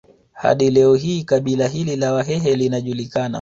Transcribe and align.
Hadi 0.33 0.69
leo 0.69 0.95
hii 0.95 1.23
kabila 1.23 1.67
hili 1.67 1.95
la 1.95 2.13
Wahee 2.13 2.55
linajulikana 2.55 3.29